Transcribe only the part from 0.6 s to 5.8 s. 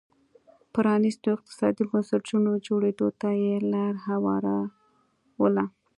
پرانيستو اقتصادي بنسټونو جوړېدو ته یې لار هواروله.